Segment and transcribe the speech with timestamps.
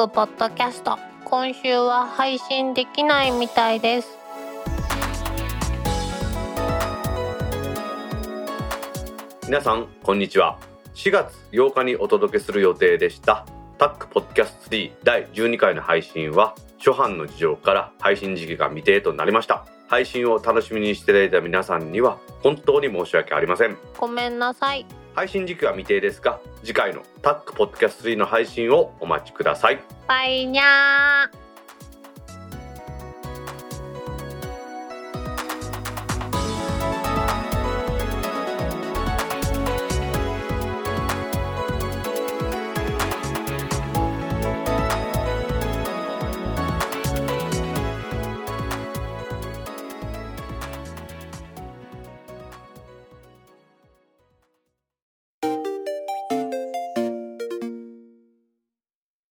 [0.00, 0.98] クポッドキャスト。
[1.26, 4.08] 今週は配信できないみたいです。
[9.46, 10.58] 皆さんこんにちは。
[10.94, 13.44] 4月8日にお届けする予定でした。
[13.76, 19.66] タックポッドキャスト3第12回の配信は初版の事情から配信時期が未定となりました。
[19.88, 23.76] 配信を楽しみにしていただいた皆さんには本当に申し訳ありません。
[23.98, 29.80] ごめんなさい配信時期は未定ですが次回のタックポッドキャスト3の配信をお待ちください。
[30.06, 31.39] バイニャー。